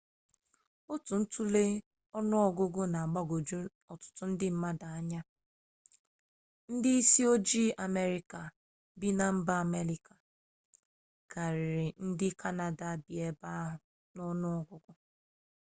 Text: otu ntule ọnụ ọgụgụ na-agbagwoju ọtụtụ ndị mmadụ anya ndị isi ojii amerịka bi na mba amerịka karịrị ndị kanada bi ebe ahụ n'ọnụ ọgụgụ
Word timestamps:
otu 0.93 1.13
ntule 1.21 1.63
ọnụ 2.17 2.35
ọgụgụ 2.47 2.81
na-agbagwoju 2.93 3.59
ọtụtụ 3.91 4.23
ndị 4.31 4.47
mmadụ 4.53 4.85
anya 4.97 5.21
ndị 6.73 6.89
isi 7.01 7.21
ojii 7.33 7.69
amerịka 7.85 8.39
bi 8.99 9.09
na 9.17 9.25
mba 9.35 9.53
amerịka 9.63 10.13
karịrị 11.31 11.85
ndị 12.07 12.27
kanada 12.41 12.89
bi 13.03 13.13
ebe 13.27 13.47
ahụ 13.61 13.73
n'ọnụ 14.15 14.47
ọgụgụ 14.59 14.91